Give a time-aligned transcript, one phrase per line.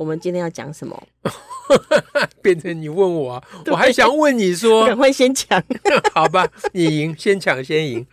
[0.00, 0.98] 我们今天要讲什么？
[2.40, 5.62] 变成你问我， 啊，我还想问你说， 赶快先抢。
[6.14, 8.06] 好吧，你赢，先抢先赢。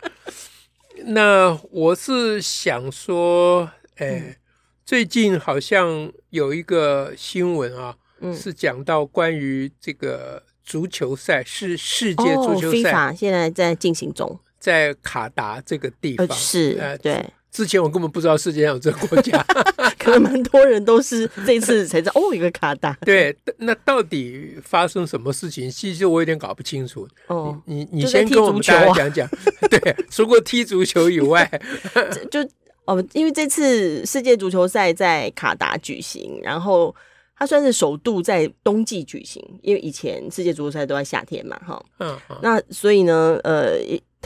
[1.06, 4.36] 那我是想说，哎，嗯、
[4.84, 17.24] 最近好像有一个新闻啊，嗯、是讲到关于这个足球赛，是世界足球赛，哦、现在在进行中，在卡达这个地方，呃、是，呃、对。
[17.50, 19.44] 之前我根本不知道世界上有这个国家，
[19.98, 22.96] 可能蛮多人都是这次才知道哦，一个卡达。
[23.00, 25.70] 对，那到底发生什么事情？
[25.70, 27.08] 其实我有点搞不清楚。
[27.28, 29.26] 哦，你你先跟我们大家讲讲。
[29.26, 29.32] 啊、
[29.68, 31.50] 对，除过踢足球以外，
[32.30, 32.40] 就
[32.84, 36.94] 哦，因为这次世界足球赛在卡达举行，然后
[37.36, 41.82] 它算是首度在冬季举行，因为以前世界足球赛都在夏天嘛，哈。
[41.98, 42.16] 嗯。
[42.42, 43.78] 那所以呢，呃。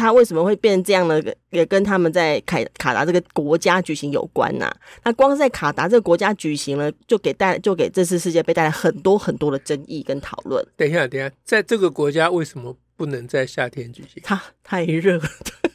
[0.03, 1.23] 他为什么会变成这样呢？
[1.51, 4.77] 也跟他们在卡卡达这个国家举行有关呐、啊。
[5.05, 10.61] 那光在卡达这个国家举行了，就给带就给这次世界杯带来很多很多的争议跟讨论。
[10.77, 14.21] 等一下，等一下，在这个国家为什么不能在夏天举行？
[14.25, 15.23] 它太热了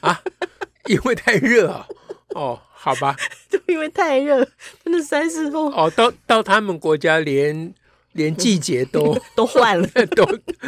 [0.02, 0.22] 啊！
[0.88, 1.88] 因为太热啊！
[2.36, 3.16] 哦，好吧，
[3.50, 4.46] 就因为太热，
[4.84, 5.90] 真的三十度哦。
[5.96, 7.74] 到到他们国家连
[8.12, 10.26] 连季节都、嗯、都换了， 都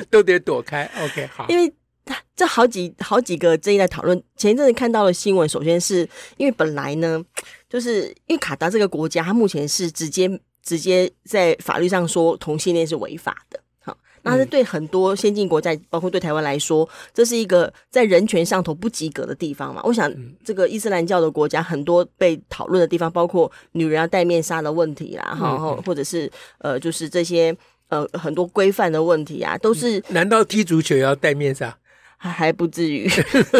[0.09, 0.89] 都得躲开。
[1.03, 1.69] OK，好，因为。
[2.35, 4.21] 这好几好几个争议在讨论。
[4.37, 6.07] 前一阵子看到的新闻，首先是
[6.37, 7.23] 因为本来呢，
[7.69, 13.59] 就是因为卡达这个国家，它目前是直接直接在法律上说同性恋是违法的。
[13.81, 19.81] 好，那是对很多先进国家，包括对台湾来说，这是一个在人权上头不及格的地方嘛。
[19.83, 20.09] 我想，
[20.43, 27.55] 这个伊斯兰教的国家很多被讨论的地方，包括女人要戴面纱的问题啦，哈，或者是呃，就是这些
[27.89, 30.01] 呃很多规范的问题啊，都是。
[30.09, 31.77] 难道踢足球也要戴面纱？
[32.21, 33.09] 还还不至于，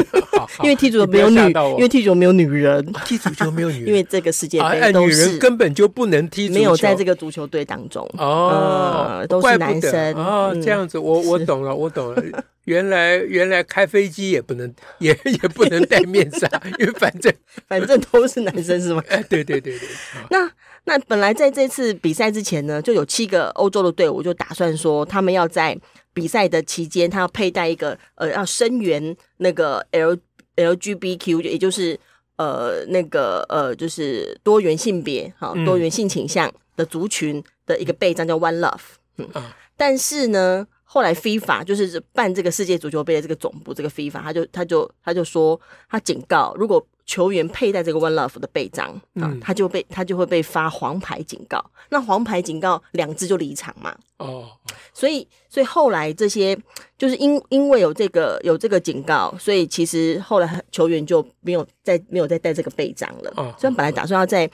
[0.62, 1.40] 因为踢足球没有女，
[1.78, 8.06] 因为踢足球没有女人，踢足球没有女人， 因为这个世界杯都是根本就不能踢，没有在这个足球队当中。
[8.18, 10.14] 哦，都是男生。
[10.16, 12.22] 哦，这样子，我我懂了，我懂了，
[12.66, 16.46] 原来原来开飞机也不能， 也也不能戴面纱，
[16.80, 17.34] 因为反正
[17.66, 19.02] 反正都是男生是吗？
[19.08, 19.88] 哎，对对对对，
[20.30, 20.52] 那
[20.89, 25.77] 那本来在这次比赛之前呢，就有七个欧洲的队伍就打算说，他们要在。
[26.11, 30.17] 比赛的期间，他要佩戴一个呃，要声援那个 L
[30.57, 31.97] LGBTQ，也就是
[32.35, 38.97] 呃那个呃就是多元性别哈，多元性倾向的族群的一个背章叫 One Love。
[39.17, 39.29] 嗯，
[39.78, 46.85] 但是呢，后来 FIFA 就是办这个世界足球杯的这个总部，这个 FIFA 他就他就他就说，他警告如果。
[47.09, 51.59] 球员佩戴这个 One Love 的背章啊，嗯、他就被他就会被发黄牌警告。
[51.89, 53.97] 那黄牌警告两支就离场嘛。
[54.17, 54.47] 哦，
[54.94, 56.55] 所以所以后来这些
[56.99, 63.33] 就是因因为有这个有这个警告，所以其实后来球员就没有再没有再戴这个背章了。
[63.38, 64.47] 哦，虽然本来打算要在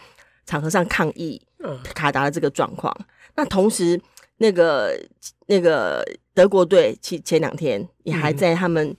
[0.45, 1.41] 场合上抗议
[1.93, 3.99] 卡达的这个状况，嗯、那同时
[4.37, 4.97] 那个
[5.47, 6.01] 那个
[6.35, 8.89] 德国队前前两天也还在他们。
[8.89, 8.97] 嗯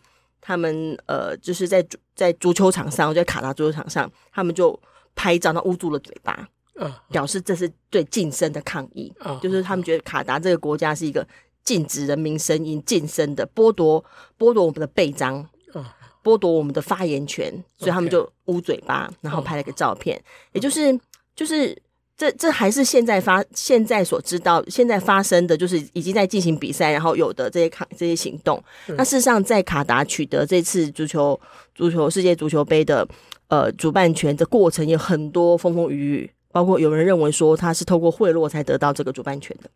[0.49, 4.81] 他们呃，就是在在足球场上，在卡达足球场上，他们就
[5.17, 11.27] 拍照，那捂住了嘴巴，嗯，表示这是对噤声的抗议，嗯，就是他们觉得卡达这个国家是一个
[11.65, 14.05] 禁止人民声音噤声的，剥夺
[14.39, 15.45] 剥夺我们的背章，
[15.75, 15.85] 嗯，
[16.23, 20.97] 剥夺我们的发言权，所以他们就捂嘴巴，然后拍了个照片，也就是
[21.35, 21.77] 就是。
[22.17, 28.63] 这这还是现在发现在所知道现在发生的就是已经在进行比赛，然后有的这些卡这些行动。
[28.87, 31.39] 那事实上，在卡达取得这次足球
[31.75, 33.07] 足球世界足球杯的
[33.49, 39.69] 呃主办权的过程有很多风风雨雨，包括有人认为说他是透过贿赂才得到这个主办权的。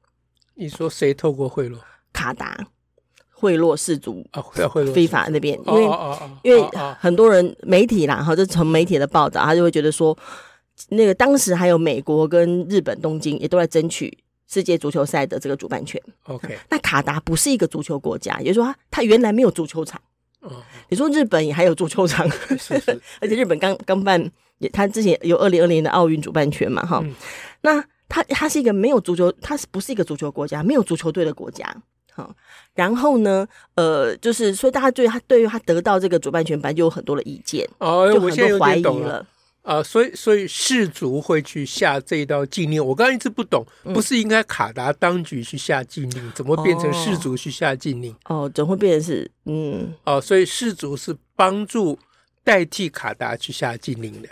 [0.54, 1.76] 你说谁透过贿赂？
[2.10, 2.66] 卡达
[3.30, 5.84] 贿赂世足啊，贿赂非法那边，因为
[6.42, 6.66] 因为
[6.98, 10.16] 很多人媒体啦，哈，就从媒体的报道，他就会觉得说。
[10.88, 14.16] 那个当时还有美国跟日本东京也都在争取
[14.48, 16.00] 世界足球赛的这个主办权。
[16.24, 20.00] OK，那卡达不是一个足球国家，也就是说它它原来没有足球场。
[20.40, 20.50] 哦，
[20.88, 22.28] 你说日本也还有足球场，
[22.58, 27.00] 是 是，而且日本刚刚办，也他之前有二零二零的奥运主办权嘛，哈。
[27.04, 27.14] 嗯、
[27.60, 30.62] 那他他是一个没有足球，他是不是一个足球国家？
[30.62, 31.64] 没有足球队的国家。
[32.12, 32.34] 好，
[32.74, 39.24] 然后呢，呃，就是所以大家对他对于他得到这个主办权，本来就有很多的意见，哦，就很多怀疑了。
[39.62, 42.84] 啊，所以所以世族会去下这一道禁令。
[42.84, 43.64] 我刚刚一直不懂，
[43.94, 48.14] 不是应该卡达当局去下禁令，怎么变成世族去下禁令？
[48.24, 49.94] 哦，怎么会变成是嗯？
[50.04, 51.98] 哦，所以世族是帮助
[52.42, 54.28] 代替卡达去下禁令的。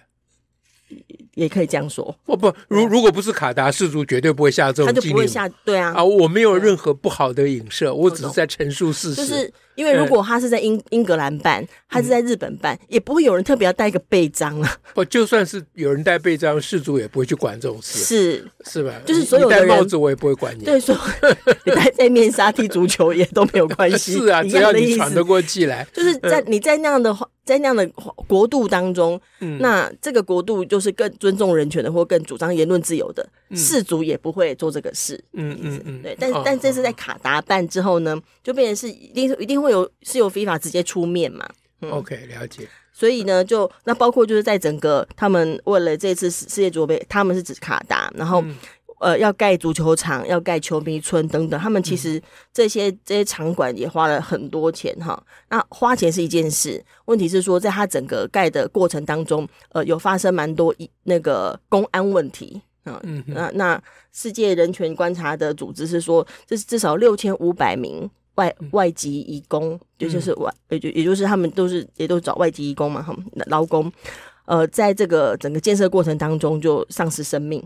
[1.34, 9.16] 也可以这样说，不不，如如果不是卡达世族，绝对不会下这种禁令，他就不会下，对啊，啊，我没有任何不好的影射，我只是在陈述事实。
[9.16, 14.76] 就是因为如果他是在英英格兰办，他是在日本办，也不会有人特别要带一个背章啊。
[14.92, 18.92] 不，就算是有人带背章，世足也不会去管这种事，是是吧？
[19.06, 20.64] 就是所有的人戴帽子，我也不会管你。
[20.64, 20.96] 对，说
[21.64, 24.14] 你戴戴面纱踢足球也都没有关系。
[24.14, 27.28] 是啊，只要你喘得过气来，就是在你在那样的话。
[27.48, 27.88] 在那样的
[28.26, 35.18] 国度当中，嗯、那这个国度就是更尊重人权的，或更主张言论自由的，氏族也不会做这个事。
[35.32, 36.14] 嗯嗯嗯，对。
[36.20, 38.14] 但、哦、但这次在卡达办之后呢，
[38.44, 41.48] 就变成是一定一定会有是由 FIFA 直接出面嘛。
[41.80, 42.68] 嗯、OK，了解。
[42.92, 48.40] 所以呢，就那包括就是在整个他们为了这次世界足球杯，他们是指卡达，然后。
[48.42, 48.56] 嗯
[49.00, 52.20] 呃，要盖足球场，要盖球迷村等等，他们其实
[52.52, 55.22] 这些、嗯、这些场馆也花了很多钱哈。
[55.50, 62.98] 那花钱是一件事，问题是说，在它整个盖的过程当中，呃，有发生蛮多一那个公安问题啊。
[63.04, 63.80] 嗯，那那
[64.12, 73.14] 世界人权观察的组织是说，这是至少六千五百名外外籍移工，就就是外也就也就是他们都是也都找外籍移工嘛哈，
[73.46, 73.92] 劳工，
[74.46, 77.62] 呃，在这个整个建设过程当中就丧失生命。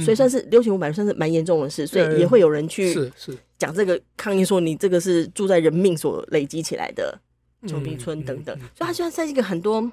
[0.00, 3.38] 所以算是六千五百，算是蛮严重的事，所以也会有人去是是。
[3.56, 7.16] 讲这个抗议，说你这个是住在人命所累积起来的
[7.68, 9.92] 球迷村等等，所以它虽然在一个很多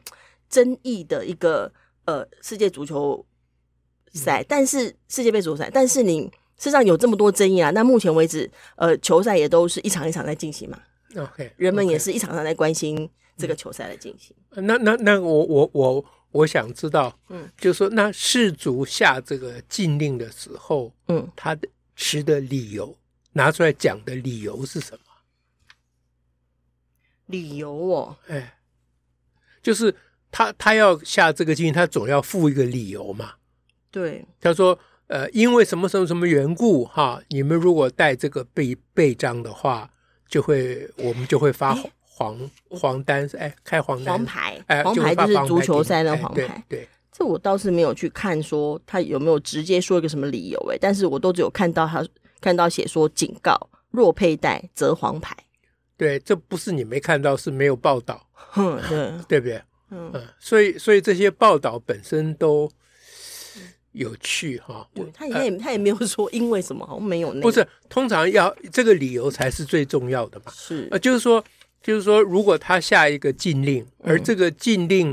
[0.50, 1.72] 争议的一个
[2.06, 3.24] 呃世界足球
[4.14, 6.32] 赛，但是世界杯足球赛，但是你
[6.64, 10.80] 事实上有这么多争议啊，那目前为止，呃，球赛也都是一场一场在进行嘛
[11.18, 14.34] ，OK，人们也是一场场在关心这个球赛的进行。
[14.52, 16.06] 那那那我我我。
[16.34, 22.98] 我想知道，嗯，就是说，那世足下这个禁令的时候，嗯，他的持的理由
[23.34, 25.06] 拿出来讲的理由是什么？
[27.28, 28.58] 理由哦，哎，
[29.62, 29.96] 就是
[30.32, 33.34] 他他要下这个禁令，他总要附一个理由嘛。
[33.92, 39.90] 对，他说，呃，因为什么什么什么缘故哈，你们如果带这个背背章的话，
[40.28, 41.90] 就会我们就会发红。
[42.16, 42.38] 黄
[42.70, 46.44] 黄单是哎，开黄单黄牌，哎，黄牌就是足球赛的黄牌。
[46.44, 52.06] 哎、对，对这我倒是没有去看说他有没有直接说一个什么理由哎，但是我都只有看到他
[52.40, 53.58] 看到写说警告，
[53.90, 55.36] 若佩戴则黄牌。
[55.98, 58.28] 对，这不是你没看到，是没有报道。
[58.34, 59.62] 哼，对，对不对？
[59.90, 62.70] 嗯，嗯，所以所以这些报道本身都
[63.94, 64.88] 有趣哈。
[64.94, 67.42] 对，他也、呃、他也没有说因为什么，好像没有那个。
[67.42, 70.52] 不是，通常要这个理由才是最重要的嘛。
[70.54, 71.44] 是，呃，就是说。
[71.86, 75.12] 就是说，如果他下一个禁令，而这个禁令，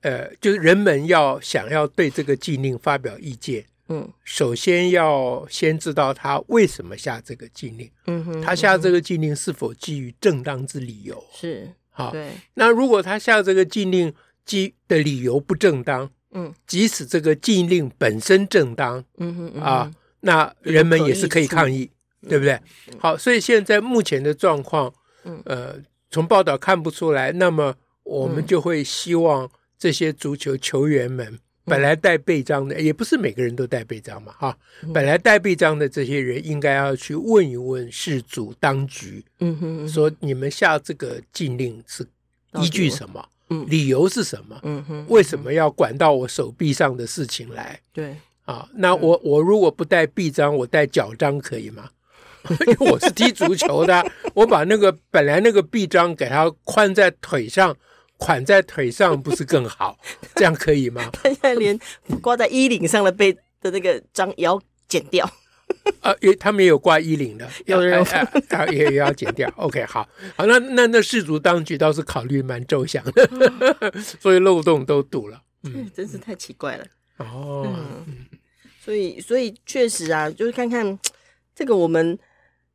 [0.00, 11.22] 嗯、呃，就是人们要想要对这个禁令发表意见，嗯，首先要先知道他为什么下这个禁令，嗯哼，他下这个禁令是否基于正当之理由？
[11.30, 12.30] 是，好，对。
[12.54, 14.14] 那如果他下这个禁令
[14.46, 19.90] 基的理由不正当，嗯，即使这个禁令本身正当，嗯哼，啊，
[20.20, 21.90] 那人们也是可以抗议，
[22.28, 22.58] 对不对？
[22.98, 24.92] 好，所以现在目前的状况。
[25.24, 25.76] 嗯，呃，
[26.10, 29.48] 从报道看不出来，那么我们就会希望
[29.78, 34.58] 这些足球球员们本来带臂章的，也不是每个人都带臂章嘛，哈，
[34.92, 42.04] 本来带臂章的这些人应该要去问一问世足当局，嗯哼，说你们下这个禁令是
[42.60, 43.24] 依据什么？
[43.52, 44.58] 嗯，理由是什么？
[44.62, 47.78] 嗯哼，为什么要管到我手臂上的事情来？
[47.92, 51.88] 对，啊，那我我如果不带臂章，我带脚章可以吗？
[52.66, 54.04] 因为我是踢足球的，
[54.34, 57.76] 我把那个本来那个臂章给它宽在腿上，
[58.16, 59.96] 捆在腿上不是更好？
[60.34, 61.08] 这样可以吗？
[61.12, 61.78] 他现在连
[62.20, 65.24] 挂在衣领上的被的那个章也要剪掉。
[66.00, 69.52] 啊，也他们也有挂衣领的，要要啊也也要剪掉。
[69.56, 75.42] OK，好，好，那那那世足当局倒是考虑蛮周详的， 所以漏洞都堵了。
[75.64, 76.84] 嗯，真是太奇怪了。
[77.18, 77.66] 哦，
[78.06, 78.26] 嗯，
[78.80, 80.98] 所以所以确实啊，就是看看
[81.54, 82.18] 这个我们。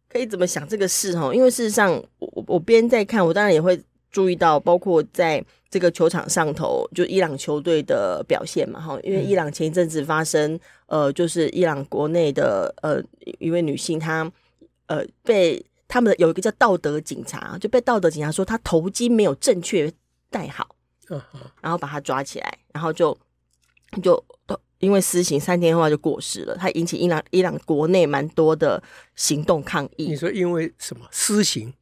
[0.09, 1.35] 可以怎么想这个事哈？
[1.35, 3.77] 因为事实上，我我边在看，我当然也会
[4.11, 8.99] 注意到，包括在这个球场上头，就伊朗球队的表现嘛哈。
[9.03, 13.01] 因为伊朗前一阵子发生，呃，就是伊朗国内的呃
[13.39, 14.31] 一位女性，她
[14.87, 19.91] 呃被他们有一个叫道德警察，就被道德警察说她头巾没有正确
[20.29, 20.75] 戴好，
[21.61, 23.17] 然后把她抓起来，然后就
[24.01, 24.23] 就。
[24.79, 28.79] 因为私刑三天后就过世了，他引起伊朗伊朗国内蛮多的
[29.15, 30.05] 行动抗议。
[30.09, 31.73] 你说因为什么私刑？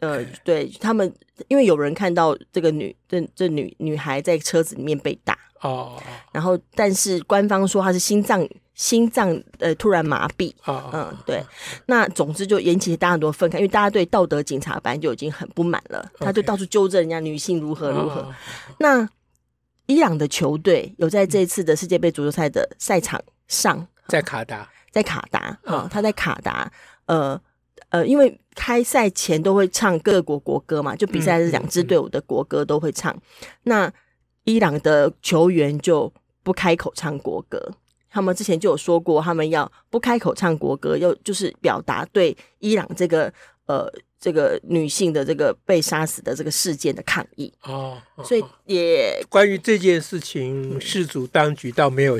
[0.00, 1.12] 呃，对他们，
[1.48, 6.00] 因为有人看到这个女这这女女孩在车子里面被打哦，
[6.32, 11.42] 然后但是官方说她是心脏心脏呃突然麻痹，哦、嗯，对，
[11.86, 18.20] 那总之就引起大家很多愤慨，因为大家对道德警察班就已经很不满了，他就到处纠正人家女性如何如何。
[18.20, 18.34] 哦、
[18.78, 19.08] 那
[19.86, 26.70] 伊朗的球队有在这次的世界杯足球赛的赛场上，在卡达，在卡达啊、哦，他在卡达，
[27.06, 27.40] 呃。
[27.90, 33.12] 呃，因为开赛前都会唱各国国歌嘛，就比赛是两支队伍的国歌都会唱。
[33.14, 33.92] 嗯嗯嗯、那
[34.44, 37.72] 伊朗的球员就不开口唱国歌，
[38.10, 43.32] 他们之前就有说过，他们要不开口唱国歌，要就是表达对伊朗这个
[43.66, 43.86] 呃
[44.18, 47.52] 这个女性的这个被杀死的这个事件的抗议。
[47.64, 52.18] 哦，所以也关于这件事情，世足当局倒没有。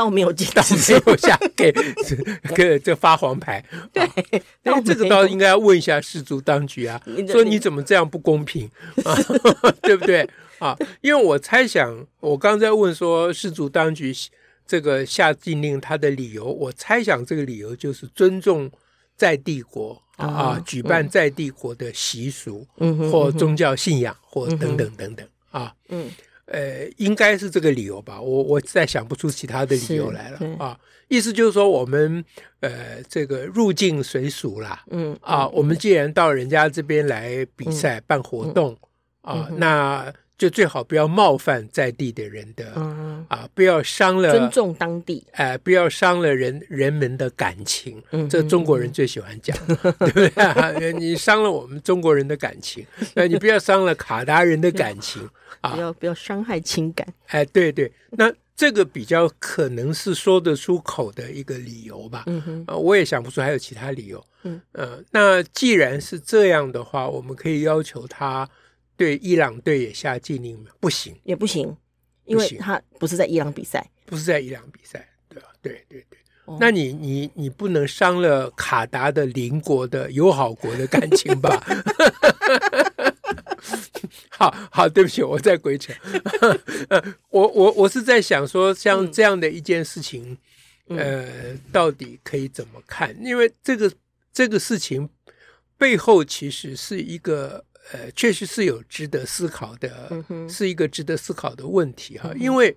[0.00, 1.70] 倒没有接到没有下给
[2.56, 3.62] 给这发黄牌。
[3.92, 4.08] 对，
[4.62, 8.68] 那这个倒应该要问一下世足当局啊，说你怎么这样不公平
[9.04, 9.14] 啊？
[9.82, 10.26] 对不对
[10.58, 10.74] 啊？
[11.02, 14.10] 因为我猜想，我刚才问说世足当局
[14.66, 18.70] 这个下禁令，他的理由，我猜想这个理由就是尊重
[19.16, 22.66] 在帝国啊，举办在帝国的习俗，
[23.12, 26.08] 或宗教信仰，或等等等等啊，嗯。
[26.50, 30.78] 呃，应该是这个理由吧，我我再想不出其他的理由来了啊。
[31.08, 32.24] 意思就是说，我们
[32.60, 38.76] 呃，这个入境随俗啦，嗯啊，我们既然到人家这边来比赛、嗯、办活动、
[39.22, 40.14] 嗯、啊，嗯、那。
[40.40, 50.94] 就最好不要冒犯在地的人的，嗯、啊，不要伤了尊重当地，哎、呃，不要伤了人人们的感情，嗯，这中国人最喜欢讲，嗯、 对不对？
[50.94, 55.28] 你伤了我们中国人的感情， 那你不要伤了卡达人的感情
[55.60, 68.48] 啊，不要不要伤害情感，哎，对对，那这个比较可能是说得出口的一个理由吧，嗯哼，啊，我也想不出还有其他理由，嗯、呃，那既然是这样的话，我们可以要求他。
[69.00, 70.66] 对伊朗队也下禁令吗？
[70.78, 71.74] 不行，也不行，
[72.26, 75.48] 因为他不是在伊朗比赛，不是在伊朗比赛，对吧？
[75.62, 81.64] 对对对，哦、那你你你不能伤了卡达的邻国的友好国的感情吧？
[84.28, 85.94] 好好，对不起，我再鬼扯。
[87.30, 90.36] 我我我是在想说，像这样的一件事情，
[90.88, 93.16] 嗯、呃，到底可以怎么看？
[93.24, 93.90] 因为这个
[94.30, 95.08] 这个事情
[95.78, 97.64] 背后其实是一个。
[97.92, 102.30] 呃，确实是有值得思考的，嗯、是一个值得思考的问题哈。
[102.32, 102.76] 嗯、因为，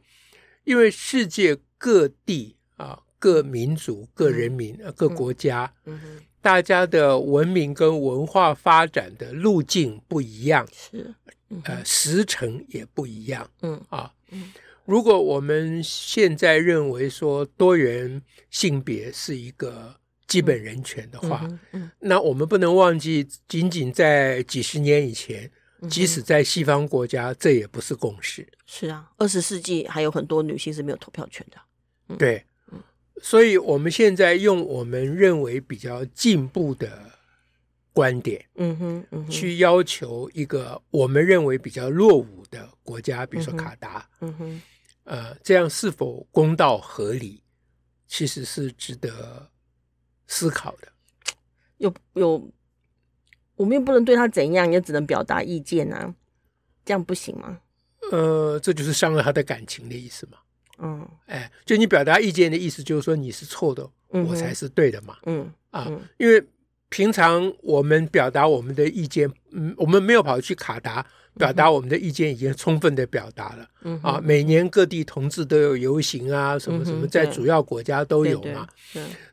[0.63, 11.13] 因为世界各地啊，各民族、各人民、嗯、各国家，嗯、大家的文明跟文化发展的路径不一样，是，
[11.63, 14.51] 呃，时程也不一样，嗯啊，嗯
[14.86, 19.96] 如果我们现在认为说多元性别是一个。
[20.34, 21.48] 基本人权的话，
[22.00, 28.48] 那我们不能忘记，仅仅在几十年以前，嗯、即使在西方国家，这也不是共识。
[28.66, 31.58] 是啊，二十世纪还有很多女性是没有投票权的。
[32.10, 32.44] 嗯、对，
[33.22, 36.90] 所以我们现在用我们认为比较进步的
[37.94, 39.30] 观点，嗯哼，嗯哼。
[39.30, 44.62] 去要求一个我们认为比较落伍的国家，比如说卡达，嗯哼，
[45.04, 47.44] 呃，这样是否公道合理，
[48.08, 49.48] 其实是值得。
[50.27, 50.88] 思考的，
[51.77, 52.51] 有有，
[53.56, 56.13] 我们又不能对他怎样，也只能表达意见啊，
[56.86, 57.60] 这样不行吗？
[58.12, 60.38] 呃，这就是伤了他的感情的意思嘛。
[60.80, 65.18] 嗯，哎，就你表达意见的意思，就是说你是错的，嗯、我才是对的嘛。
[65.25, 66.44] 嗯啊，嗯因为
[66.89, 71.06] 平常我们表达我们的意见，嗯，我们没有跑去卡达。
[71.38, 78.68] 表达我们的意见已经充分的表达了，嗯、啊，每年各地同志都有游行啊，什么什么，在主要国家都有嘛。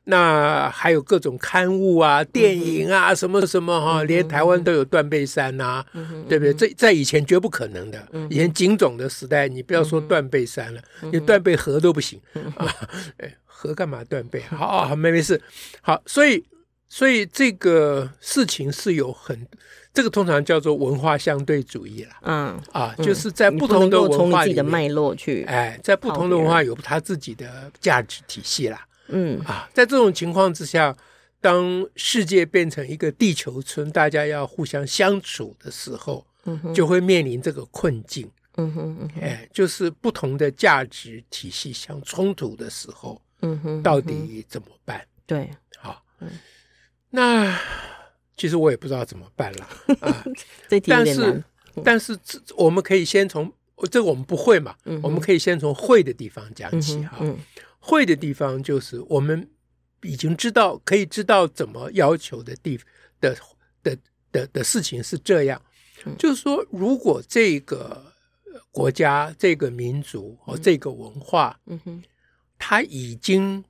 [0.04, 5.84] 那还有各种刊物啊、电影啊，什么什么哈、啊，连台湾都有断背山呐、
[6.28, 6.54] 对不对？
[6.54, 10.80] 这在以前绝不可能的，以前警总的时代，你不要说断背山了，
[11.12, 12.20] 你、断背河都不行
[12.56, 12.66] 啊！
[13.18, 14.40] 哎，河干嘛断背？
[14.48, 15.40] 好，好，没没事。
[15.82, 16.42] 好，所以，
[16.90, 19.48] 所以这个事情是有很。
[19.92, 30.96] 这个通常叫做文化相对主义了，嗯啊，就是在不同的文化里的脉络去，哎，在不同的文化有它自己的价值体系啦，嗯啊，在这种情况之下，
[31.40, 45.04] 当世界变成一个地球村，大家要互相相处的时候，嗯哼，就会面临这个困境，嗯哼，嗯哼，哎，就是不同的价值体系相冲突的时候，嗯哼，到底怎么办？
[45.26, 46.28] 对，好，嗯，
[47.10, 47.58] 那。
[48.36, 49.68] 其实我也不知道怎么办了
[50.00, 50.24] 啊，
[50.66, 51.44] 这题有点难。
[51.84, 53.52] 但是，但是这我们可以先从
[53.90, 57.18] 这个我们不会嘛，嗯、我们可以先从会的地方讲起哈。
[57.20, 57.38] 嗯嗯、
[57.78, 59.46] 会的地方就是我们
[60.00, 62.80] 已经知道可以知道怎么要求的地
[63.20, 63.36] 的
[63.82, 63.94] 的
[64.32, 65.60] 的的事情是这样，
[66.18, 68.02] 就是说，如果这个
[68.70, 72.02] 国家、这个民族和这个文化，嗯哼，
[72.58, 73.62] 他已经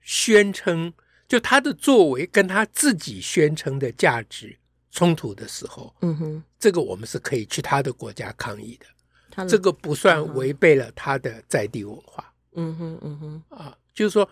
[0.00, 0.90] 宣称，
[1.28, 4.56] 就他的作为跟他自己宣称的价值
[4.90, 14.28] 冲突的时候，嗯哼，这个我们是可以去他的国家抗议的，这个不算违背了他的在地文化，嗯哼，嗯哼，啊，就是说。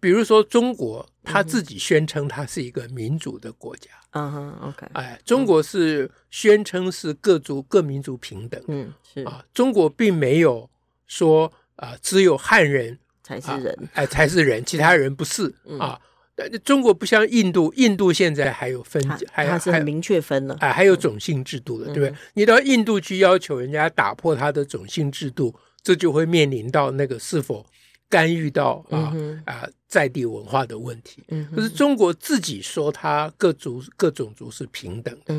[0.00, 3.90] 比如说，中国他自己宣称他是一个民主的国家。
[4.10, 4.86] 嗯哼，OK。
[4.92, 8.62] 哎，中国是宣称是各族各民族平等。
[8.68, 10.70] 嗯，是啊，中国并没有
[11.08, 16.00] 说啊，只有汉人才是人，哎，才是人，其他人不是啊。
[16.38, 19.02] 但中国不像印度，印度现在还有分，
[19.32, 20.56] 还还是很明确分了。
[20.60, 22.14] 哎，还有种姓制度的，对不对？
[22.34, 25.52] 你到印度去要求人家打破他的种姓制度，
[25.82, 27.66] 这就会面临到那个是否。
[28.10, 29.12] 干预到啊
[29.44, 31.22] 啊在地文化的问题，
[31.54, 35.34] 可是中国自己说他各族各种族是平等的，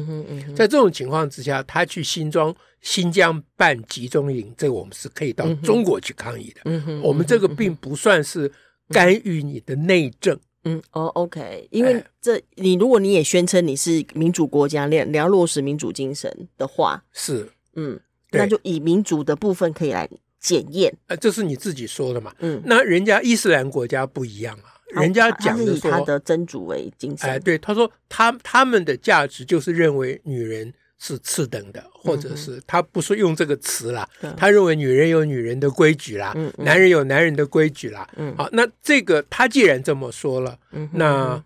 [0.53, 7.01] 在这种情况之下，他去新庄新疆办集中营，这个我们是可以到中国去抗议的。
[7.01, 8.51] 我们这个并不算是
[8.89, 10.39] 干预你的内政。
[10.63, 17.99] 嗯，哦，OK，因为这你如果你也宣称你是民主国家，你你要落实民主精神的话，是嗯，
[18.31, 20.09] 那就以民主的部分可以来。
[20.41, 22.33] 检验，呃，这是你自己说的嘛？
[22.39, 27.29] 嗯，那人家伊斯兰国家不一样啊，人家讲的说他的真主为精神。
[27.29, 38.07] 哎，对，他说他他们的价值就是认为女人是次等的，或者是他不是用这个词啦，他认为女人有女人的规矩啦，男人有男人的规矩啦。
[38.17, 40.59] 嗯，好，那这个他既然这么说了，
[40.91, 41.43] 那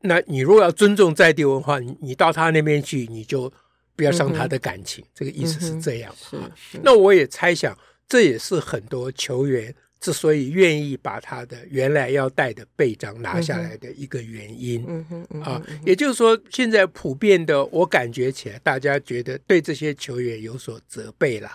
[0.00, 3.52] 那你如果要尊重在地文化，你你到他那边去，你就
[3.94, 6.12] 不要伤他的感情，这个意思是这样。
[6.16, 6.36] 是，
[6.82, 7.76] 那我也猜想。
[8.06, 14.84] 这也是很多球员之所以愿意把他的原来要带的背章拿下来的一个原因。
[14.86, 21.50] 嗯哼，嗯哼啊，也就是说，现在普遍的，我感觉起来，大家觉得对这些球员有所责备了。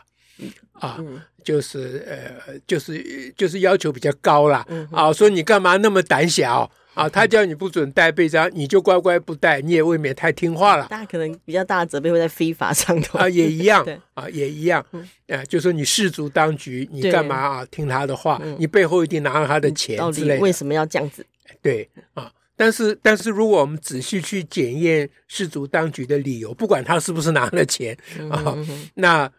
[0.71, 0.97] 啊，
[1.43, 4.65] 就是呃，就是就是要求比较高了。
[4.91, 6.71] 啊，说你干嘛那么胆小？
[6.99, 10.85] 啊，他叫你不准带被章，你就乖乖不带，你也未免太听话了。
[10.89, 14.85] 大家可能比较大的责备会在 FIFA 上头啊，也一样，啊，也一样。
[15.29, 17.65] 啊，就说你氏族当局，你干嘛啊？
[17.71, 20.41] 听他的话，你背后一定拿了他的钱之类的。
[20.41, 21.25] 为什么要这样子？
[21.61, 27.97] 对啊，但是但是如果我们仔细去检验氏族当局的理由，不管他是不是拿了钱
[28.29, 28.57] 啊，
[28.95, 29.31] 那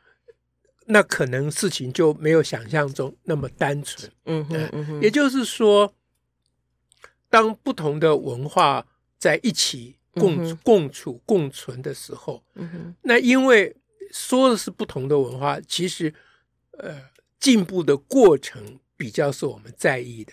[0.86, 4.10] 那可能事情就没有想象中那么单纯。
[4.24, 5.92] 嗯嗯，也就是说。
[7.30, 8.84] 当不同的文化
[9.16, 13.74] 在一起共、嗯、共处共存的时候，嗯、那因为
[14.10, 16.12] 说的是不同的文化，其实
[16.72, 16.96] 呃
[17.38, 20.32] 进步的过程比较是我们在意的。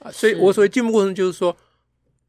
[0.00, 1.56] 啊，所以我所谓进步过程就是说，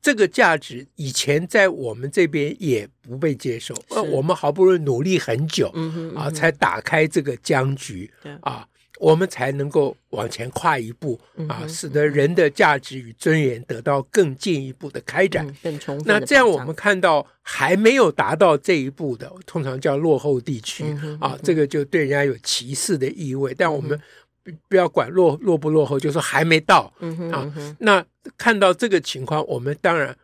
[0.02, 8.10] 这个价值以前在我们这边也不被接受，呃我们好不容易努力很久、嗯嗯啊，才打开这个僵局
[8.42, 8.66] 啊。
[9.00, 15.46] 我们才能够往前跨一步啊，使得人的价值与尊严得到更进一步的开展。
[15.62, 16.06] 更充分。
[16.08, 20.86] 那这样我们看到还没有达到这一步的，通常叫落后地区
[21.20, 23.54] 啊，这个就对人家有歧视的意味。
[23.54, 24.00] 但我们
[24.70, 26.94] 不要管落落不落后，就说还没到
[27.32, 27.54] 啊。
[27.80, 28.06] 那
[28.38, 30.18] 看到这个情况，我们当然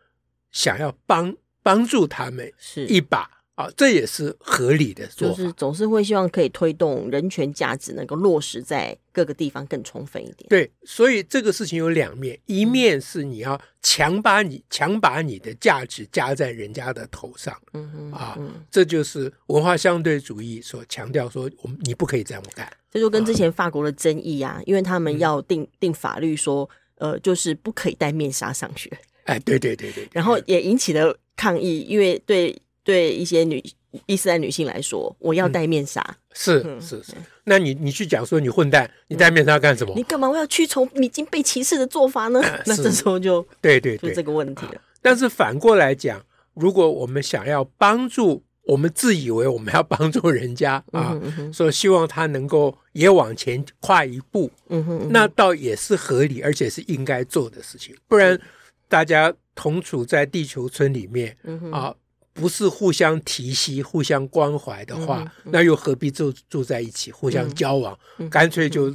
[0.50, 2.50] 想要帮帮助他们
[2.88, 3.28] 一把。
[3.54, 10.48] 啊，这也是合理的，就是总是会希望可以推动人权价值能够落实在各个地方更充分一点。
[10.48, 18.38] 对，所以这个事情有两面，一面是你要强把你强把你的价值加在人家的头上，嗯哼啊，
[18.70, 22.66] 这就是文化相对主义所强调说，我们你不可以这样干。
[22.90, 28.90] 这就跟之前法国的争议啊，因为他们要定定法律说，呃，就是不可以戴面纱上学。
[29.24, 32.56] 哎，对对对对， 然后也引起了抗议，因为对。
[32.84, 33.62] 对一些女
[34.06, 36.00] 伊斯兰女性来说，我要戴面纱。
[36.00, 37.12] 嗯、是是是，
[37.44, 39.92] 那你你去讲说你混蛋，你戴面纱干什么？
[39.94, 40.28] 你干嘛？
[40.28, 42.40] 我要屈从已经被歧视的做法呢？
[42.40, 44.80] 呃、 那这时候就对对对，就这个问题了。
[45.02, 57.94] 但是反过来讲，如果我们想要帮助，我们自以为我们要帮助人家啊，嗯、哼说希望他能够也往前跨一步，嗯哼，嗯哼，那倒也是合理，而且是应该做的事情。
[58.08, 58.40] 不然
[58.88, 61.94] 大家同处在地球村里面，嗯哼啊。
[62.32, 67.98] 不是互相提携、互相关怀的话，那又何必住住在一起、互相交往？
[68.18, 68.94] 嗯、干脆就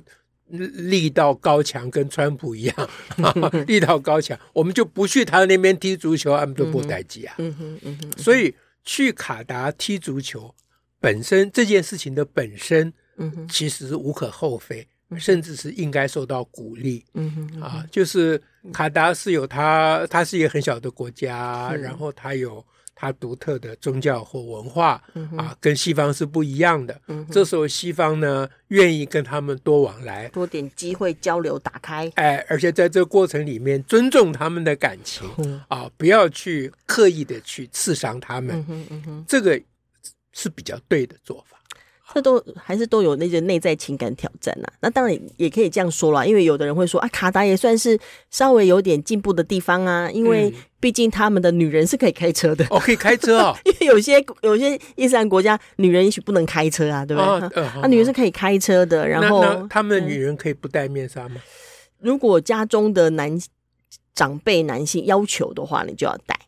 [0.50, 7.36] 立道高墙，跟川普一样，嗯、 立道高墙，我们就不去他那边踢足球，他们都不待见啊。
[7.38, 10.54] 嗯嗯嗯、所以去卡达踢足球
[11.00, 12.91] 本身这件事情的本身，
[13.50, 14.88] 其实是无可厚非。
[15.17, 17.06] 甚至是应该受到鼓励。
[17.62, 18.41] 啊，就是
[18.73, 22.65] 卡达是有它，它是一个很小的国家，然后它有。
[22.99, 26.99] 它独特的宗教或文化、嗯、啊，跟西方是不一样的。
[27.07, 32.12] 嗯、这时候西方呢，愿意跟他们多往来，多点机会交流，打开。
[32.15, 38.65] 哎，而且在这个过程里面，尊重他们的感情、嗯、啊，不要去刻意的去刺伤他们。
[38.67, 39.62] 嗯嗯、这个
[40.33, 41.57] 是比较对的做法。
[42.13, 44.74] 这都还是都有那些内在情感挑战呐、啊。
[44.82, 52.65] 那当然也可以这样说啦，因为有的人会说啊，卡达也算是稍微有点进步的地方啊，因为毕竟他们的女人是可以开车的。
[52.70, 53.56] 哦，可以开车哦。
[53.65, 57.30] 因为有些有些伊斯兰国家，女人也许不能开车啊，对不对？
[57.32, 59.08] 啊，呃、啊女人是可以开车的。
[59.08, 61.41] 然后，他们的女人可以不戴面纱吗、嗯？
[62.00, 63.38] 如果家中的男
[64.15, 66.39] 长辈男性要求的话，你就要戴。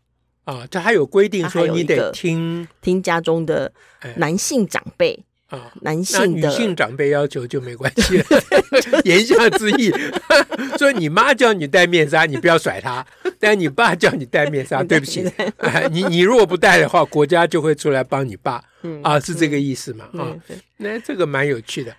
[0.46, 3.72] 啊，这还有规定说你得听听家中的
[4.16, 5.24] 男性长辈。
[5.50, 8.26] 哎啊，男性的女性长辈要求就没关系了。
[9.06, 9.92] 言下之意，
[10.78, 13.04] 说你妈叫你戴面纱，你不要甩她；
[13.40, 18.64] 但你爸叫你戴面纱， 对不起，啊、你你如果不戴的话，国家就会出来帮你爸。
[18.82, 20.06] 嗯、啊，是这个意思嘛？
[20.18, 20.32] 啊，
[20.78, 21.94] 那这个蛮有趣的。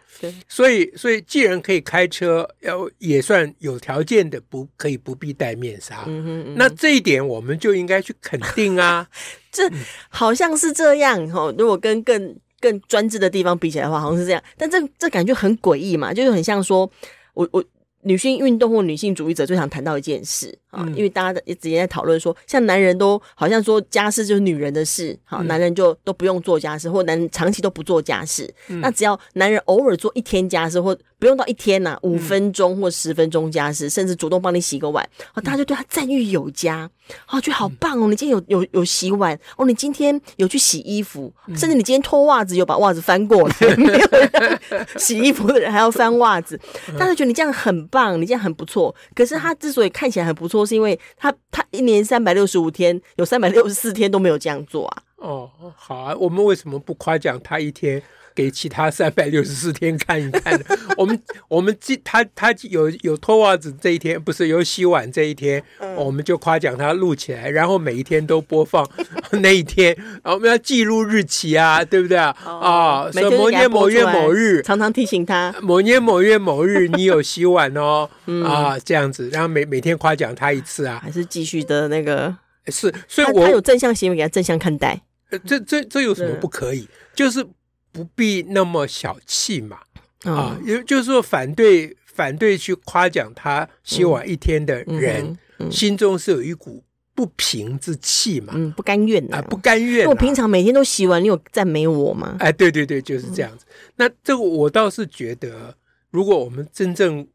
[0.49, 6.05] 所以所以既然可以开车，要也算有条件的，不可以不必戴面纱。
[6.07, 9.07] 嗯哼嗯，那这一点我们就应该去肯定啊。
[9.51, 9.69] 这
[10.09, 11.53] 好像是这样哈。
[11.59, 16.91] 如果跟更更专制的地方比起来的话，好像是这样，但这这感觉很诡异嘛，就是很像说，
[17.35, 17.65] 我我
[18.03, 30.97] 女性运动或女性主义者最想谈到一件事啊，嗯、因为大家一直也在讨论说，像男人都好像说家事就是女人的事，好，男人就都不用做家事，或男人长期都不做家事，嗯、那只要男人偶尔做一天家事或。
[31.21, 36.91] 不用到一天呐、啊，五分钟或十分钟家事，嗯、甚至主动帮你洗个碗，啊，大家就对他赞誉有加，
[37.27, 38.09] 啊，觉得好棒哦！
[38.09, 44.59] 你今天有有有洗碗哦，你今天有去洗衣服，嗯、甚至你今天脱袜子有把袜子翻过来， 没有人
[44.97, 46.59] 洗衣服的人还要翻袜子，
[46.99, 48.95] 大家觉得你这样很棒，你这样很不错。
[49.15, 55.03] 可是他之所以看起来很不错，都是因为他他一年三百六十五天，有三百六十四天都没有这样做啊。
[55.17, 58.03] 哦，好啊，我们为什么不夸奖他一天？
[58.35, 60.65] 给其他三百六十四天看一看的，
[60.97, 68.89] 我们我们他他有有脱袜子这一天，不是有洗碗这一天，嗯、我们就夸奖他录起来，然后每一天都播放
[69.43, 72.17] 那一天，我们要记录日期啊，对不对？
[72.17, 72.35] 啊？
[72.45, 82.35] 啊，说某年某月某日，常常提醒他，某年某月某日 你有洗碗哦，嗯、啊，这样子，然后每每天夸奖他一次啊，还是继续的那个
[82.69, 85.01] 是，所以我他有正向行为，给他正向看待，
[85.45, 86.89] 这这这有什么不可以？
[87.15, 87.45] 就是。
[87.93, 89.79] 不必那么小气嘛，
[90.25, 95.37] 啊，也就是说，反对反对去夸奖他洗碗一天的人，
[95.71, 96.83] 心中是有一股
[97.15, 100.07] 不平之气嘛，嗯，不甘愿啊，不甘愿。
[100.07, 102.37] 我平常每天都洗碗，你有赞美我吗？
[102.39, 103.65] 哎，对对对，就是这样子。
[103.97, 105.75] 那这个我倒是觉得，
[106.11, 107.27] 如果我们真正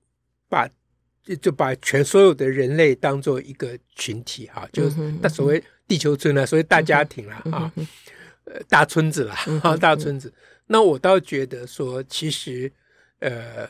[0.50, 0.68] 把
[1.41, 7.72] 就把全所有的人类当做一个群体哈，就是那所谓地球村啊，所谓大家庭了啊。
[8.46, 10.32] 呃，大村子了哈，嗯、大村子。
[10.68, 12.72] 那我倒觉得说，其实，
[13.20, 13.70] 呃，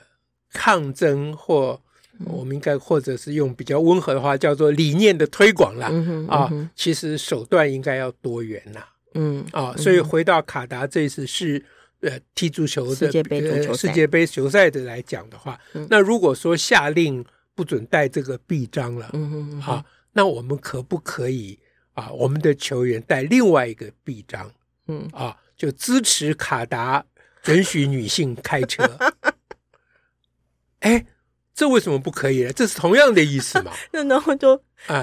[0.52, 1.80] 抗争或
[2.26, 5.90] 我们应该或者是用比较温和的话，叫做理念的推广啦。
[5.92, 8.84] 嗯啊，嗯、其实手段应该要多元呐。
[9.14, 11.64] 嗯啊，所以回到卡达这次是
[12.02, 19.06] 呃踢足球的世界杯足球赛、呃、世界杯球赛的来讲的话，嗯、那如果说下令不准带这个臂章了，
[19.66, 19.84] 啊，
[20.14, 21.58] 那我们可不可以
[21.94, 24.52] 啊，我们的球员带另外一个臂章？
[24.88, 27.04] 嗯啊，就支持卡达
[27.42, 28.84] 准许女性开车，
[30.82, 31.06] 哎，
[31.54, 32.54] 这为什么不可以呢？
[32.54, 33.72] 这是同样的意思嘛？
[33.92, 34.56] 那然后就
[34.88, 35.02] 啊。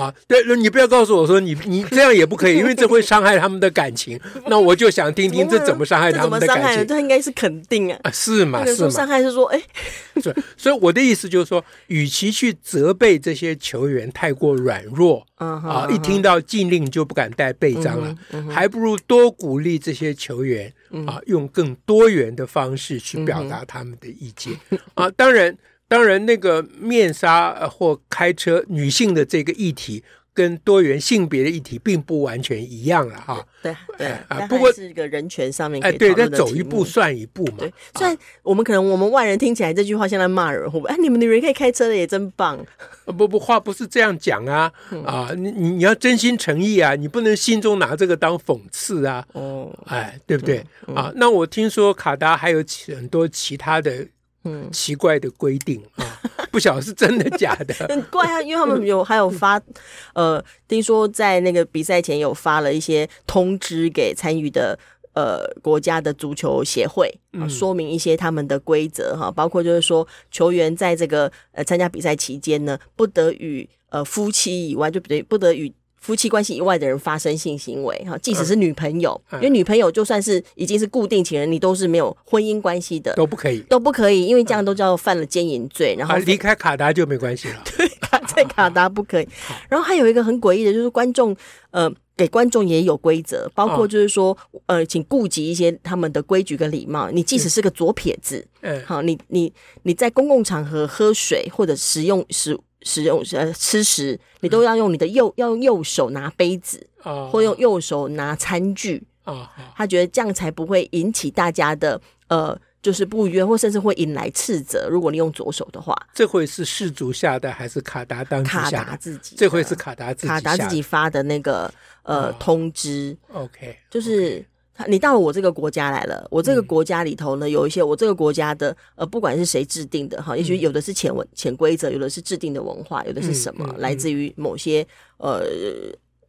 [0.00, 4.18] 啊，对，你不要告诉我说你你这样也不可以，因为这会伤害他们的感情。
[4.48, 6.86] 那我就想听听这怎么伤害他们的感情？
[6.86, 8.64] 这应该是肯定啊，啊是吗？
[8.64, 8.90] 是吗？
[8.90, 9.60] 伤害是说，哎，
[10.22, 18.16] 所以所以我的意思就是说，与其去责备这些球员太过软弱，啊，一听到禁令就不敢带背章了，
[18.48, 20.72] 还不如多鼓励这些球员
[21.06, 24.54] 啊，用更多元的方式去表达他们的意见
[24.94, 25.56] 啊，当然。
[25.90, 33.44] 当然，那个面纱或开车女性的这个议题，跟多元性别的议题并不完全一样了哈。
[33.60, 37.54] 对对啊，不过是一个人权上面哎，对，再走一步算一步嘛。
[37.58, 40.90] 对，虽然我们可能我们外人听起来这句话像在骂人，会不会？
[40.94, 42.64] 哎，你们女人可以开车的也真棒。
[43.06, 44.70] 不不，话不是这样讲啊
[45.04, 45.30] 啊！
[45.36, 49.26] 你你你要真心诚意啊，你不能心中拿这个当讽刺啊。
[49.32, 51.10] 哦，哎，对不对啊？
[51.16, 54.06] 那我听说卡达还有很多其他的。
[54.44, 57.74] 嗯，奇怪的规定啊， 不晓得是真的假的。
[57.88, 59.60] 很怪啊，因为他们有还有发，
[60.14, 64.78] 呃，听说在那个比赛前有发了一些通知给参与的
[65.12, 75.72] 呃国家的足球协会啊，说明一些他们的规则哈，包括就是说球员在这个呃参加比赛期间呢，不得与呃夫妻以外就不得不得与。
[76.00, 85.94] 夫妻关系以外的人发生性行为，哈，即使是女朋友，嗯、因为女朋友就算是已经是固定情人，你都是没有婚姻关系的，都不可以，都不可以，因为这样都叫犯了奸淫罪。
[85.98, 87.86] 然后离开卡达就没关系了， 对，
[88.26, 89.28] 在卡达不可以。
[89.68, 91.36] 然后还有一个很诡异的，就是观众，
[91.70, 94.34] 呃，给观众也有规则，包括就是说，
[94.66, 97.10] 呃，请顾及一些他们的规矩跟礼貌。
[97.10, 102.58] 你即使是个左撇子，嗯，好，你你你在公共场合喝水或者食用食。
[102.82, 109.02] 使用呃吃食，你都要用你的右、嗯、要用右手拿杯子，哦、或用右手拿餐具。
[109.24, 114.88] 哦、他觉得这样才不会引起大家的呃，就是不愉悦，或甚至会引来斥责。
[114.88, 119.36] 如果你用左手的话，这会是世足下的还是卡达当卡达自己？
[119.36, 123.16] 这会是卡达自己卡达自己发的那个呃、哦、通知。
[123.32, 124.44] OK，就是。
[124.88, 134.86] 你到了我这个国家来了，我这个国家里头呢，有一些我这个国家的呃，不管是谁制定的哈，也许有的是潜文潜规则，有的是制定的文化，有的是什么，来自于某些
[135.18, 135.42] 呃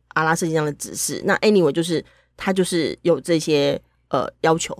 [0.10, 1.22] 阿拉斯加的指示。
[1.26, 2.04] 那 anyway 就是
[2.36, 4.78] 他就是有这些呃要求。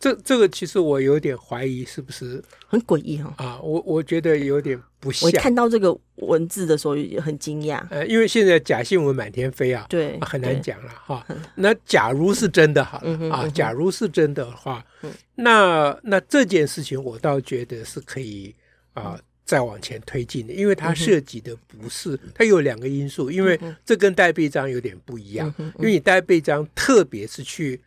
[0.00, 5.28] 这这个其实我有点怀疑是不是很诡异哈啊，我我觉得有点不像。
[5.28, 7.80] 我看到这个文字的时候也很惊讶。
[7.90, 11.24] 呃，因为现在假新闻满天飞啊，对，啊、很难讲了哈。
[11.54, 18.52] 那假如是真的好了、嗯、啊，假如是真的话，嗯、那那这件事情我倒觉得是可以
[18.94, 27.80] 啊再往前推进的，因为它涉及的不是它有两个因素，因为这跟带臂章有点不一样，因为你带臂章特别是去。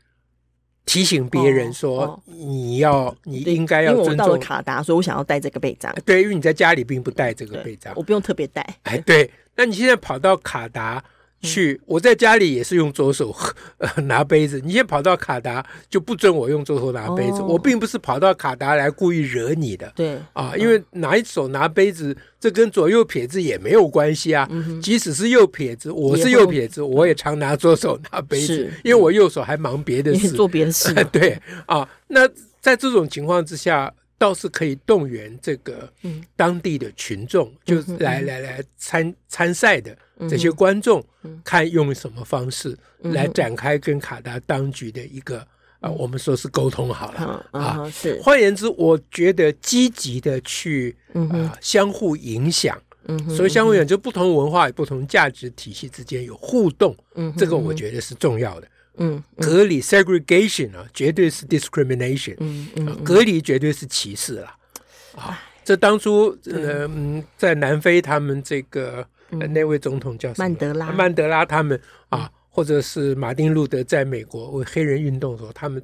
[0.91, 4.11] 提醒别人说，你要，你应该要尊重。
[4.11, 5.89] 因为我到了卡达，所以我想要带这个背章。
[6.05, 8.61] 对，因为你在家里并不带这个背章，我不用特别带。
[8.83, 11.01] 哎，对，那你现在跑到卡达。
[11.41, 13.35] 去，我在家里也是用左手
[13.79, 14.61] 呃拿杯子。
[14.63, 17.41] 你先跑到卡达就不准我用左手拿杯子。
[17.41, 19.91] 哦、我并不是跑到卡达来故意惹你的。
[19.95, 24.47] 对啊，因为拿一手拿杯子，这跟左右撇子也没有关系啊。
[24.81, 30.93] 即使是右撇子，我是右撇子，我也常拿左手拿杯子，因为我右手还忙别的事，做别的事。
[31.11, 32.27] 对啊，那
[32.59, 35.91] 在这种情况之下，倒是可以动员这个
[36.35, 39.97] 当地的群众，嗯、就是来来来参参赛的。
[40.29, 41.03] 这些观众
[41.43, 45.39] 看用什么方式来展开跟卡达当局的一个
[45.79, 47.45] 啊，我们说是沟通好了。
[47.49, 47.89] 啊。
[47.89, 52.79] 是，换言之，我觉得积极的去啊相互影响，
[53.35, 56.95] 所以相互影响就不同文化与不同价值体系之间有互动，
[57.35, 58.67] 这个我觉得是重要的。
[58.97, 64.55] 嗯，隔离 segregation 啊，绝对是 discrimination，嗯嗯隔离绝对是歧视了
[65.15, 65.39] 啊。
[65.63, 69.05] 这当初嗯，在南非他们这个。
[69.49, 75.81] 那位总统叫曼德拉，曼德拉他们啊，或者是马丁路德在美国为黑人运动的时候，他们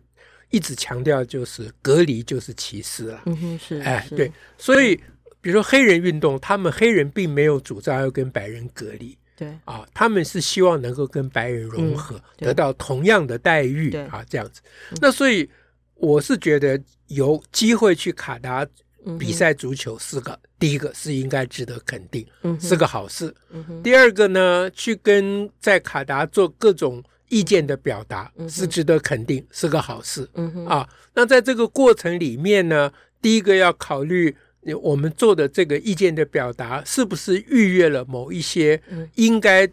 [0.49, 3.21] 一直强调就是隔离就是歧视了。
[3.25, 4.97] 嗯哼，是，哎，对，所以
[5.39, 14.59] 比如说黑人运动，他们黑人并没有主张要跟白人隔离，对啊，他们是希望能够跟白人融合，得到同样的待遇啊，这样子。
[14.99, 15.47] 那所以
[15.93, 18.67] 我是觉得有机会去卡达。
[19.17, 22.27] 比赛足球是个第一个是应该值得肯定，
[22.59, 23.33] 是个好事。
[23.81, 30.27] 第二个呢，去跟在卡达做各种意见的表达是值得肯定，是个好事。
[30.67, 34.35] 啊，那在这个过程里面呢，第一个要考虑
[34.75, 38.81] 我们做的这个意见的表达是不是逾越了某一些
[39.15, 39.69] 应该。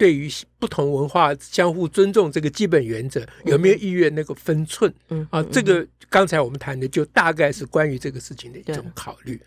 [0.00, 4.90] 对于不同文化相互尊重这个基本原则，有没有逾越那个分寸？
[5.10, 5.28] 嗯。
[5.30, 9.38] 啊，这个刚才我们谈的就大概是关于这个事情的一种考虑。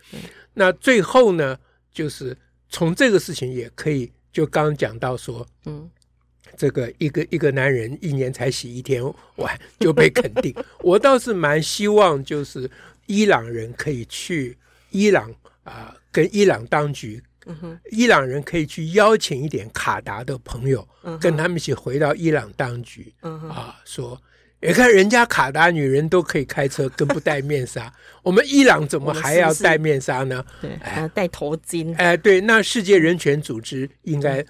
[0.53, 1.57] 那最后呢，
[1.91, 2.37] 就是
[2.69, 5.89] 从这个事情也可以就刚刚讲到说，嗯，
[6.55, 9.03] 这个一个一个男人一年才洗一天
[9.37, 12.69] 碗就被肯定， 我倒是蛮希望就是
[13.07, 14.55] 伊朗人可以去
[14.93, 15.29] 伊朗
[15.63, 17.21] 啊，呃，跟伊朗当局。
[17.91, 24.17] 伊朗人可以去邀请一点卡达的朋友，嗯、跟他们一起回到伊朗当局，嗯、啊，说，
[24.61, 30.41] 你看人家卡达女人都可以开车，跟不戴面纱， 我们伊朗怎么还要戴面纱呢？
[30.61, 31.93] 对，还要戴头巾。
[31.97, 34.41] 哎，对，那世界人权组织应该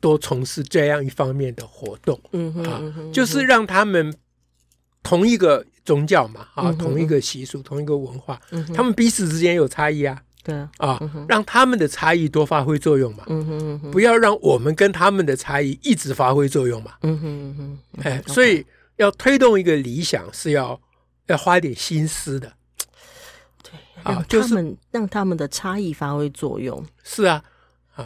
[0.00, 4.12] 多从事这样一方面的活动，嗯哼，啊，就是让他们
[5.08, 10.22] 同一个宗教嘛，啊，嗯、同一个习俗，同一个文化，嗯、他们彼此之间有差异啊。
[10.44, 18.64] 对啊，让他们的差异多发挥作用嘛，嗯哼嗯哼，不要让我们跟他们的差异一直发挥作用嘛，嗯哼嗯哼，哎，所以
[18.96, 20.80] 要推动一个理想是要
[21.26, 22.50] 要花一点心思的，
[23.62, 23.72] 对
[24.04, 27.42] 啊，就是让他们的差异发挥作用，是啊，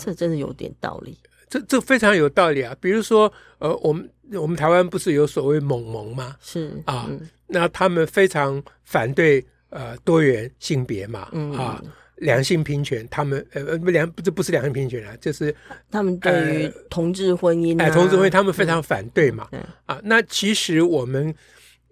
[0.00, 1.16] 这真的有点道理。
[1.52, 2.74] 这这非常有道理啊。
[2.80, 6.34] 比如说，呃，我们我们台湾不是有所谓猛盟吗？
[6.40, 11.82] 是啊，嗯、那他们非常反对呃多元性别嘛，嗯、啊，
[12.16, 15.54] 两性平权，他们呃不两这不是两性平权啊，就是
[15.90, 21.34] 他们对于同志婚姻、啊，哎，同志婚姻他们非常反对嘛，嗯、啊，那其实我们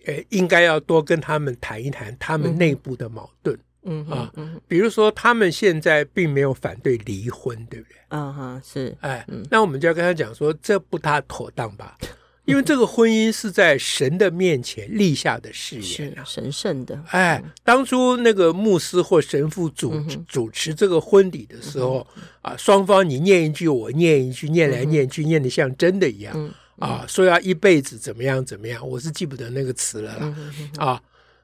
[0.07, 3.59] 呃应该要多跟他们谈一谈他们内部的矛盾。
[3.84, 4.32] 嗯嗯啊，
[4.68, 7.96] 比如说他们现在并没有反对离婚，对不对？
[8.08, 11.96] 嗯哈，是，哎，那我们就要跟他讲说，这不大妥当吧？
[12.46, 17.00] 因为这个婚姻是在神的面前立下的誓言，神圣的。
[17.10, 19.94] 哎，当初那个牧师或神父主
[20.26, 22.04] 主持这个婚礼的时候，
[22.42, 30.36] 啊，双方你念一句，我念一句，念来念去，念得像真的一样啊，说要一辈子怎么样怎么样，我是记不得那个词了啦，
[30.78, 31.02] 啊。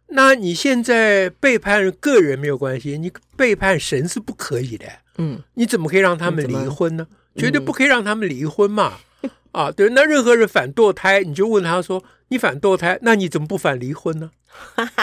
[0.09, 4.87] 那你现在背叛个人没有关系，你背叛神是不可以的。
[5.19, 7.07] 嗯，你怎么可以让他们离婚呢？
[7.37, 8.99] 绝对不可以让他们离婚嘛！
[9.53, 14.31] 啊，对，那任何人反堕胎，你就问他说：“你反堕胎，那你怎么不反离婚呢？”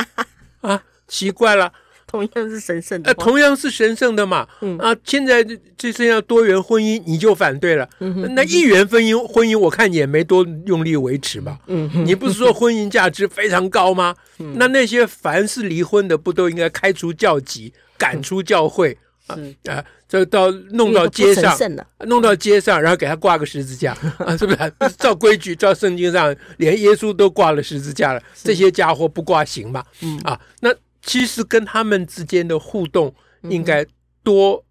[0.62, 1.74] 啊，奇怪了。
[2.14, 5.44] 同样是神圣的，呃，同样是神圣的嘛，嗯啊，现在
[5.76, 14.14] 这剩下多元婚姻，你就反对了，嗯哼，那一元婚姻婚姻，我看你也没多用力维持嘛，嗯哼，你不是说婚姻价值非常高吗？
[14.38, 18.96] 嗯，那那些凡是离婚的，不都应该开除教籍，赶出教会
[19.26, 19.36] 啊？
[19.66, 21.58] 啊，这到弄到街上，
[22.06, 24.38] 弄到街上，然后给他挂个十字架啊？
[24.38, 24.72] 是不是？
[25.00, 29.84] 照规矩，照圣经上，连耶稣都挂了十字架了，这些家伙不挂行吗？
[30.04, 30.72] 嗯啊，那。
[31.04, 33.14] 其实跟他们之间的互动，
[33.44, 33.86] 应该
[34.24, 34.66] 多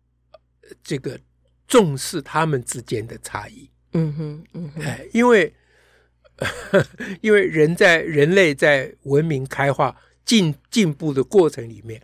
[0.83, 1.21] 这个
[1.69, 3.71] 重视他们之间的差异。
[3.93, 5.55] 嗯哼，嗯哼，哎，因为
[7.21, 12.03] 因为人在人类在文明开化进进步的过程里面。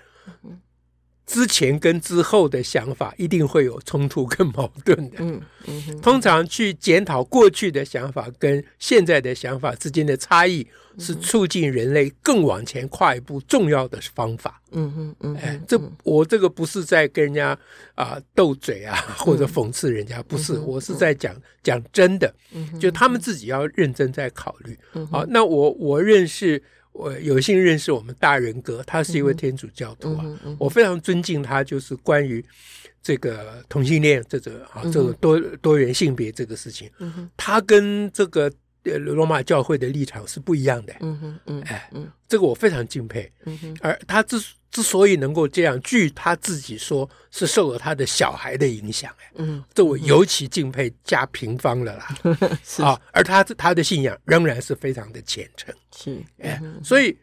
[1.28, 5.18] 之前跟之后的想法一定会有冲突跟矛盾的。
[5.18, 10.66] 嗯嗯，通常去检讨过去的想法跟现在的想法之间的差异，
[10.98, 14.58] 是促进人类更往前跨一步重要的方法。
[14.70, 17.56] 嗯嗯嗯，哎，这我这个不是在跟人家
[17.94, 22.34] 啊斗嘴啊或者讽刺人家，不是，我是在讲讲真的。
[22.80, 24.78] 就他们自己要认真在考虑。
[25.10, 26.62] 好，那我我认识。
[26.98, 31.62] 我有幸认识我们大人哥，他是一位天主教徒啊，嗯嗯、我非常尊敬他。
[31.62, 32.44] 就是关于
[33.00, 38.52] 这个同性恋这个啊，这个多多元性别这个事情，嗯、他跟这个
[38.96, 40.94] 罗马教会的立场是不一样的。
[41.00, 41.90] 嗯哼嗯，哎，
[42.26, 43.30] 这个我非常敬佩。
[43.44, 49.10] 嗯、哼而他之之所以能够这样，据他自己说，是受了他的小孩的影响。
[49.20, 52.08] 哎嗯，这我尤其敬佩加平方了啦。
[52.64, 55.74] 是啊，而他他的信仰仍然是非常的虔诚。
[55.96, 57.16] 是，哎，所以，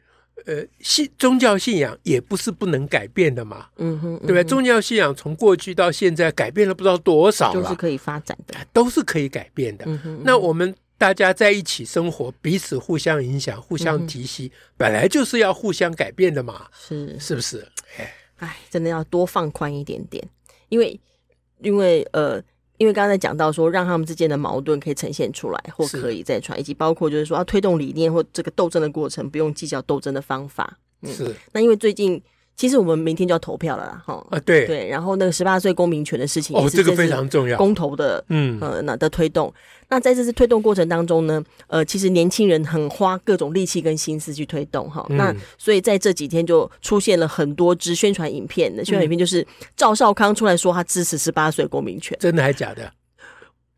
[0.45, 4.43] 呃，信宗教信仰也不是不能改变的嘛，嗯哼，对不对？
[4.43, 9.86] 宗教信仰从过去到现在改变了不知道多少了，都是可以发展的，都是可以改变的。
[9.88, 17.67] 嗯哼，那我们大家在一起生活，彼此互相影响，互相提携，本来就是要互相改变的嘛，是是不是？
[17.97, 20.23] 哎，哎，真的要多放宽一点点，
[20.69, 20.99] 因为，
[21.62, 22.41] 因为，呃。
[22.77, 30.77] 因为刚才讲到说，让他们之间的矛盾可以呈现出来，或可以再传，以及包括就是说要推动理念或这个斗争的过程，不用计较斗争的方法。
[30.99, 31.34] 嗯、是。
[31.53, 32.21] 那因为最近。
[32.55, 34.25] 其实我们明天就要投票了啦，哈。
[34.29, 34.65] 啊，对。
[34.65, 38.57] 对，然后那个十八岁公民权的事情，哦，这个非常重要，公投的，嗯。
[38.61, 39.53] 呃，那的推动。
[39.87, 45.05] 那在这次推动过程当中呢，呃，其实年轻人很花各种力气跟心思去推动，哈。
[45.09, 52.91] 嗯、那所以在这几天就出现了很多支宣传影片，的宣传影片就是赵少康出来说他支持十八岁公民权，真的还假的？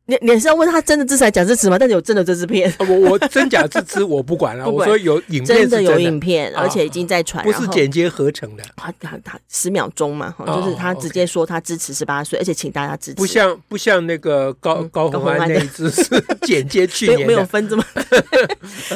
[0.10, 1.78] 你你是要问他真的支持还是假支持吗？
[1.78, 4.70] 但是有真的这支片，我我真假支持 我不管了。
[4.70, 8.64] 我说有影片真的有影片，而且已经在传，不是剪接合成的。
[8.78, 13.16] 他他他十秒钟嘛，就是他直接说他支持十八岁，而且请大家支持。
[13.16, 16.04] 不像不像那个高高虹安那一支 是
[16.44, 17.84] 剪接去年 没有分这么。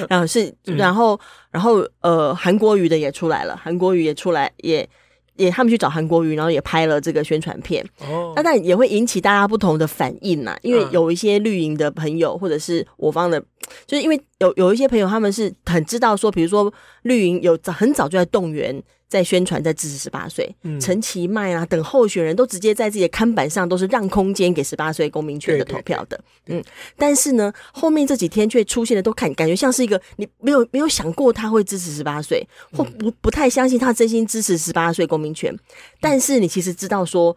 [0.10, 1.20] 然后是然后
[1.52, 4.88] 然后呃韩国瑜的也出来了，韩国瑜也出来也。
[5.36, 7.84] 也他们去找韩国瑜，然后也拍了这个宣传片。
[8.00, 13.44] 哦，那但也会引起大家不同的反应呐，因为有一些绿营的朋友，或者是我方的，
[13.86, 18.82] 就是因为有有一些朋友他们是很知道说，比如说绿营有早很早就在动员。
[19.12, 26.64] 在宣传，在支持十八岁，陈其迈啊等候选人都直接在自己的看板上都是让空间给十八岁公民权的投票的，对对对嗯，
[26.96, 35.54] 但是呢，后面这几天却出现的都看感觉像是一个你没有没有想过他会支持十八岁，或不不太相信他真心支持十八岁公民权，
[36.00, 37.36] 但是你其实知道说，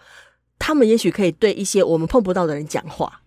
[0.61, 3.23] 他们也许可以对一些我们碰不到的人讲话。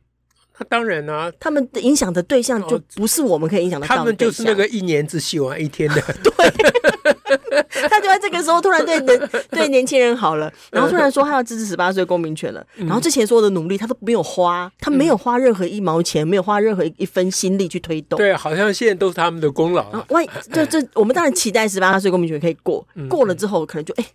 [0.58, 6.02] 他当然啊，他们的影响的对象就不是我们可以影响的他们就是那个一年只洗完一天的。
[6.24, 18.18] 对，他就在这个时候突然对年对年轻人好了，然后突然说他要支持十八岁公民权了，然后之前所有的努力他都没有花，他没有花任何一毛钱，没有花任何一分心力去推动。
[18.18, 20.04] 对，好像现在都是他们的功劳。
[20.10, 24.06] 万一这这，我们当然期待十八岁公民权可以过，过了之后可能就哎，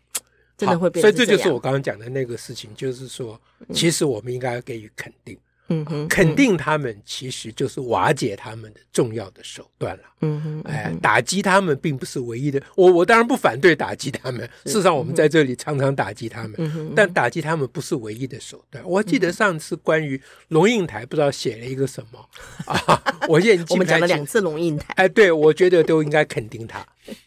[0.58, 1.00] 真的会变。
[1.00, 3.40] 所以这就是我刚刚讲的那个事情，就是说，
[3.72, 5.36] 其实我们应该要给予肯定。
[5.36, 5.38] 嗯
[5.84, 10.02] 哼，肯定他们其实就是瓦解他们的重要的手段了。
[10.20, 12.62] 嗯哼，哎，打击他们并不是唯一的。
[12.76, 18.82] 我我当然不反对打击他们，事实上我们在这里常常打击他们，但打击他们不是唯一的手段。
[18.86, 22.28] 我记得上次关于龙应台，不知道写了一个什么
[22.66, 23.02] 啊？
[23.28, 26.78] 我现在我们讲了两次龙应台，哎，对，我觉得都应该肯定他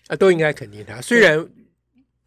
[0.08, 1.02] 啊，都应该肯定他。
[1.02, 1.46] 虽然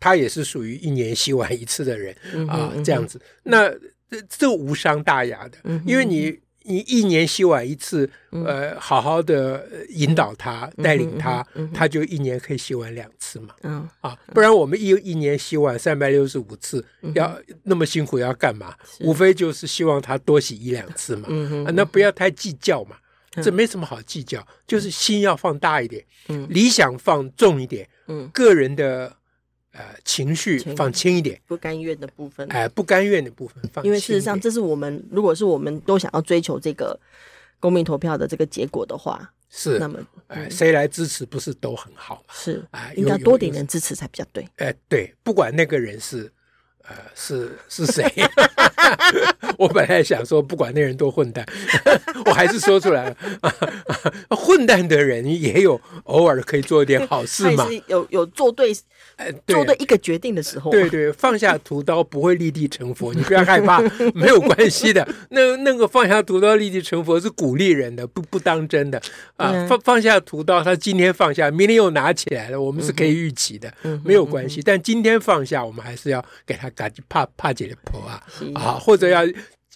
[0.01, 2.15] 他也是属于一年洗碗一次的人
[2.49, 3.71] 啊，这样子那。
[4.11, 13.55] 这这无伤大雅的，因为你你一年洗碗一次，呃，好好的引导他，带领他，他就一年可以洗碗两次嘛。
[13.63, 16.85] 嗯啊，不然我们一一年洗碗三百六十五次，
[17.15, 18.75] 要那么辛苦要干嘛？
[19.01, 21.29] 无非就是希望他多洗一两次嘛。
[21.67, 22.97] 啊，那不要太计较嘛，
[23.43, 26.05] 这没什么好计较，就是心要放大一点，
[26.49, 27.89] 理想放重一点，
[28.33, 29.15] 个人的。
[29.79, 33.85] 呃，情绪放轻一点，不甘愿的部分，哎，不甘愿的部分放。
[33.85, 36.99] 因为事实上，这是我们如果是我们都想要追求这个
[37.61, 42.35] 公民投票的这个结果的话，是那么，哎，谁来支持不是都很好吗？
[42.35, 44.45] 是啊，应该多点人支持才比较对。
[44.57, 46.31] 哎，对，不管那个人是。
[46.89, 48.11] 呃，是是谁？
[49.59, 51.45] 我本来想说，不管那人多混蛋，
[52.25, 53.17] 我还是说出来了。
[54.35, 57.67] 混蛋的人也有偶尔可以做一点好事嘛。
[57.89, 58.75] 有有做对，
[59.17, 60.71] 呃做对一个决定的时候。
[60.71, 63.83] 对对，放下屠刀不会立地成佛，你不要害怕，
[64.15, 65.07] 没有关系的。
[65.29, 69.01] 那那个放下屠刀立地成佛是鼓励人的，不不当真的
[69.37, 69.67] 啊。
[69.69, 73.71] 放放下屠刀，他今天放下，明天又拿起来了，我们是可以预期的，
[74.03, 74.63] 没有关系。
[74.65, 76.71] 但今天放下，我们还是要给他。
[77.09, 78.23] 怕怕姐的婆啊
[78.55, 79.23] 啊，或者要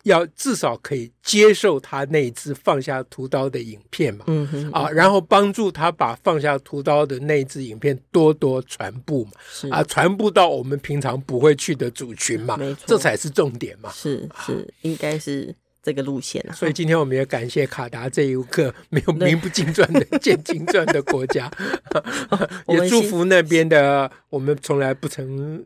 [0.05, 9.31] 要至少可以接受他那一支放下屠刀的影片嘛，嗯哼啊，然后帮助他把放下屠刀的那一支影片多多传播嘛，
[9.71, 16.53] 啊，传播到我们平常不会去的族群嘛，这才是重点嘛，是是，应该是这个路线啊。
[16.53, 21.49] 所以今天我们也感谢卡达这一个没有名不经传的见经传的国家，
[22.67, 25.65] 也祝福那边的我们从来不曾。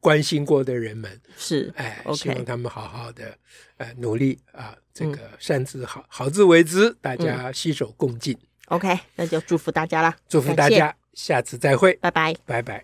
[0.00, 2.16] 关心过的人们是哎，okay.
[2.16, 3.36] 希望他们好好的
[3.76, 8.36] 呃努力啊，这个善自好，好自为之，大家携手共进。
[8.68, 12.82] OK，那就祝福大家了，祝福大家，下次再会，拜拜，拜拜。